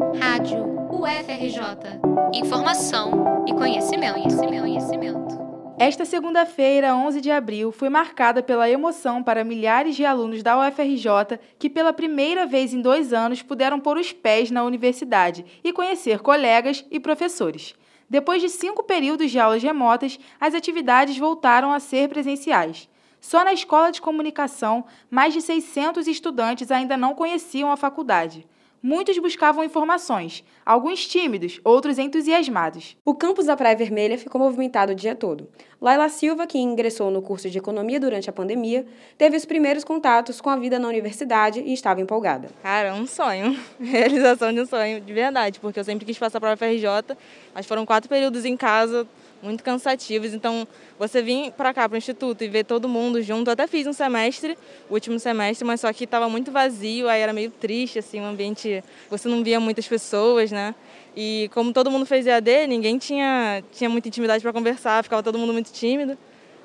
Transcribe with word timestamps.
Rádio 0.00 0.64
UFRJ. 0.90 2.00
Informação 2.32 3.44
e 3.46 3.52
conhecimento, 3.52 4.14
conhecimento, 4.14 4.60
conhecimento. 4.62 5.38
Esta 5.78 6.06
segunda-feira, 6.06 6.96
11 6.96 7.20
de 7.20 7.30
abril, 7.30 7.70
foi 7.70 7.90
marcada 7.90 8.42
pela 8.42 8.68
emoção 8.70 9.22
para 9.22 9.44
milhares 9.44 9.94
de 9.94 10.06
alunos 10.06 10.42
da 10.42 10.58
UFRJ 10.58 11.38
que, 11.58 11.68
pela 11.68 11.92
primeira 11.92 12.46
vez 12.46 12.72
em 12.72 12.80
dois 12.80 13.12
anos, 13.12 13.42
puderam 13.42 13.78
pôr 13.78 13.98
os 13.98 14.10
pés 14.10 14.50
na 14.50 14.64
universidade 14.64 15.44
e 15.62 15.70
conhecer 15.70 16.20
colegas 16.20 16.82
e 16.90 16.98
professores. 16.98 17.74
Depois 18.08 18.40
de 18.40 18.48
cinco 18.48 18.82
períodos 18.82 19.30
de 19.30 19.38
aulas 19.38 19.62
remotas, 19.62 20.18
as 20.40 20.54
atividades 20.54 21.18
voltaram 21.18 21.72
a 21.72 21.78
ser 21.78 22.08
presenciais. 22.08 22.88
Só 23.20 23.44
na 23.44 23.52
Escola 23.52 23.92
de 23.92 24.00
Comunicação, 24.00 24.86
mais 25.10 25.34
de 25.34 25.42
600 25.42 26.06
estudantes 26.06 26.70
ainda 26.70 26.96
não 26.96 27.14
conheciam 27.14 27.70
a 27.70 27.76
faculdade. 27.76 28.46
Muitos 28.82 29.18
buscavam 29.18 29.62
informações, 29.62 30.42
alguns 30.64 31.06
tímidos, 31.06 31.60
outros 31.62 31.98
entusiasmados. 31.98 32.96
O 33.04 33.14
campus 33.14 33.44
da 33.44 33.54
Praia 33.54 33.76
Vermelha 33.76 34.16
ficou 34.16 34.40
movimentado 34.40 34.92
o 34.92 34.94
dia 34.94 35.14
todo. 35.14 35.50
Laila 35.78 36.08
Silva, 36.08 36.46
que 36.46 36.58
ingressou 36.58 37.10
no 37.10 37.20
curso 37.20 37.50
de 37.50 37.58
Economia 37.58 38.00
durante 38.00 38.30
a 38.30 38.32
pandemia, 38.32 38.86
teve 39.18 39.36
os 39.36 39.44
primeiros 39.44 39.84
contatos 39.84 40.40
com 40.40 40.48
a 40.48 40.56
vida 40.56 40.78
na 40.78 40.88
universidade 40.88 41.60
e 41.60 41.74
estava 41.74 42.00
empolgada. 42.00 42.48
Cara, 42.62 42.88
é 42.88 42.92
um 42.94 43.06
sonho. 43.06 43.54
Realização 43.78 44.50
de 44.50 44.62
um 44.62 44.66
sonho, 44.66 44.98
de 44.98 45.12
verdade, 45.12 45.60
porque 45.60 45.78
eu 45.78 45.84
sempre 45.84 46.06
quis 46.06 46.18
passar 46.18 46.40
para 46.40 46.50
a 46.50 46.54
UFRJ, 46.54 47.16
mas 47.54 47.66
foram 47.66 47.84
quatro 47.84 48.08
períodos 48.08 48.46
em 48.46 48.56
casa, 48.56 49.06
muito 49.42 49.62
cansativos. 49.62 50.34
Então, 50.34 50.66
você 50.98 51.22
vir 51.22 51.52
para 51.52 51.72
cá, 51.72 51.88
para 51.88 51.94
o 51.94 51.98
Instituto, 51.98 52.42
e 52.42 52.48
ver 52.48 52.64
todo 52.64 52.88
mundo 52.88 53.22
junto. 53.22 53.48
Eu 53.48 53.52
até 53.52 53.66
fiz 53.66 53.86
um 53.86 53.92
semestre, 53.92 54.56
o 54.88 54.94
último 54.94 55.18
semestre, 55.18 55.66
mas 55.66 55.80
só 55.80 55.92
que 55.92 56.04
estava 56.04 56.28
muito 56.28 56.50
vazio, 56.50 57.08
aí 57.08 57.20
era 57.20 57.32
meio 57.32 57.50
triste, 57.50 57.98
assim, 57.98 58.20
o 58.20 58.24
ambiente. 58.24 58.82
Você 59.08 59.28
não 59.28 59.42
via 59.42 59.58
muitas 59.60 59.86
pessoas, 59.86 60.50
né? 60.50 60.74
E 61.16 61.50
como 61.52 61.72
todo 61.72 61.90
mundo 61.90 62.06
fez 62.06 62.26
EAD, 62.26 62.66
ninguém 62.68 62.98
tinha, 62.98 63.62
tinha 63.72 63.90
muita 63.90 64.08
intimidade 64.08 64.42
para 64.42 64.52
conversar, 64.52 65.02
ficava 65.02 65.22
todo 65.22 65.38
mundo 65.38 65.52
muito 65.52 65.72
tímido. 65.72 66.16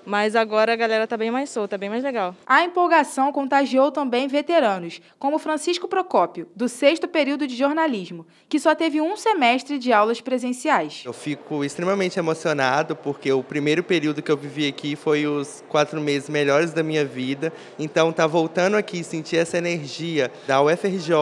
Mas 0.06 0.36
agora 0.36 0.73
a 0.73 0.75
galera 0.75 1.08
tá 1.08 1.17
bem 1.17 1.31
mais 1.31 1.50
solta, 1.50 1.78
bem 1.78 1.89
mais 1.89 2.03
legal. 2.03 2.36
A 2.45 2.64
empolgação 2.64 3.31
contagiou 3.31 3.92
também 3.92 4.28
veteranos, 4.28 5.02
como 5.17 5.39
Francisco 5.39 5.88
Procópio, 5.88 6.47
do 6.56 6.70
sexto 6.70 7.08
período 7.08 7.47
de 7.47 7.56
jornalismo, 7.56 8.25
que 8.47 8.59
só 8.59 8.75
teve 8.75 9.02
um 9.02 9.17
semestre 9.17 9.80
de 9.80 9.92
aulas 9.92 10.22
presenciais. 10.22 11.02
Eu 11.06 11.14
fico 11.14 11.64
extremamente 11.64 12.20
emocionado 12.20 12.95
porque 12.95 13.31
o 13.31 13.44
primeiro 13.44 13.84
período 13.84 14.22
que 14.22 14.31
eu 14.31 14.38
vivi 14.38 14.67
aqui 14.67 14.95
foi 14.95 15.25
os 15.25 15.64
quatro 15.70 16.00
meses 16.00 16.30
melhores 16.30 16.72
da 16.72 16.84
minha 16.84 17.03
vida. 17.03 17.52
Então, 17.80 18.12
tá 18.12 18.28
voltando 18.28 18.78
aqui, 18.78 19.03
sentir 19.03 19.38
essa 19.38 19.58
energia 19.58 20.31
da 20.45 20.62
UFRJ, 20.62 21.16